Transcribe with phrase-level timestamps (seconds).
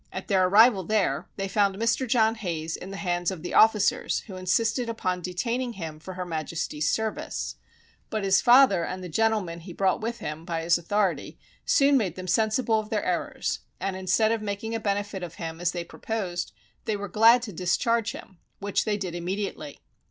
[0.11, 2.07] At their arrival there, they found Mr.
[2.07, 6.25] John Hayes in the hands of the officers, who insisted upon detaining him for her
[6.25, 7.57] Majesty's service;
[8.09, 11.37] but his father and the gentleman he brought with him by his authority,
[11.67, 15.61] soon made them sensible of their errors, and instead of making a benefit of him,
[15.61, 16.51] as they proposed,
[16.85, 19.81] they were glad to discharge him, which they did immediately.